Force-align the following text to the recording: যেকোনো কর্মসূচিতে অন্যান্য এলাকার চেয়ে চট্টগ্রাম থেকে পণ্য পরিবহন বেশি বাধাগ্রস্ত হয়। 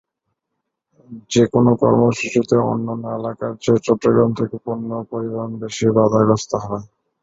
যেকোনো 1.31 1.71
কর্মসূচিতে 1.81 2.55
অন্যান্য 2.67 3.05
এলাকার 3.17 3.51
চেয়ে 3.63 3.83
চট্টগ্রাম 3.85 4.29
থেকে 4.39 4.55
পণ্য 4.65 4.89
পরিবহন 5.11 5.51
বেশি 5.61 5.85
বাধাগ্রস্ত 5.97 6.51
হয়। 6.63 6.85